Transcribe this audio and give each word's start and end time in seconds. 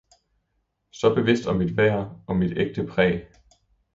så 0.91 1.15
bevidst 1.15 1.47
om 1.47 1.55
mit 1.55 1.77
værd 1.77 2.21
og 2.27 2.35
mit 2.35 2.57
ægte 2.57 2.87
præg. 2.87 3.27